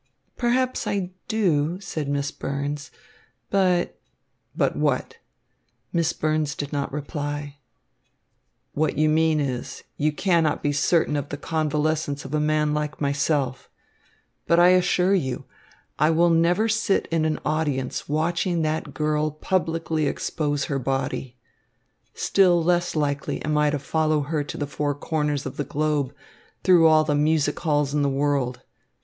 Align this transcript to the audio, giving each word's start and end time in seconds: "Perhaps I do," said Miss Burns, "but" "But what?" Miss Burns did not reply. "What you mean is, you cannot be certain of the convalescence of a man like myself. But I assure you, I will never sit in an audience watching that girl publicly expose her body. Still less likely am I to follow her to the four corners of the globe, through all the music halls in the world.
"Perhaps 0.35 0.87
I 0.87 1.11
do," 1.27 1.79
said 1.79 2.09
Miss 2.09 2.31
Burns, 2.31 2.89
"but" 3.51 3.99
"But 4.55 4.75
what?" 4.75 5.17
Miss 5.93 6.11
Burns 6.11 6.55
did 6.55 6.73
not 6.73 6.91
reply. 6.91 7.57
"What 8.73 8.97
you 8.97 9.07
mean 9.09 9.39
is, 9.39 9.83
you 9.97 10.11
cannot 10.11 10.63
be 10.63 10.73
certain 10.73 11.15
of 11.15 11.29
the 11.29 11.37
convalescence 11.37 12.25
of 12.25 12.33
a 12.33 12.39
man 12.39 12.73
like 12.73 12.99
myself. 12.99 13.69
But 14.47 14.59
I 14.59 14.69
assure 14.69 15.13
you, 15.13 15.45
I 15.99 16.09
will 16.09 16.31
never 16.31 16.67
sit 16.67 17.07
in 17.11 17.23
an 17.23 17.37
audience 17.45 18.09
watching 18.09 18.63
that 18.63 18.95
girl 18.95 19.29
publicly 19.29 20.07
expose 20.07 20.63
her 20.63 20.79
body. 20.79 21.37
Still 22.15 22.63
less 22.63 22.95
likely 22.95 23.39
am 23.45 23.55
I 23.55 23.69
to 23.69 23.77
follow 23.77 24.21
her 24.21 24.43
to 24.45 24.57
the 24.57 24.65
four 24.65 24.95
corners 24.95 25.45
of 25.45 25.57
the 25.57 25.63
globe, 25.63 26.11
through 26.63 26.87
all 26.87 27.03
the 27.03 27.13
music 27.13 27.59
halls 27.59 27.93
in 27.93 28.01
the 28.01 28.09
world. 28.09 28.61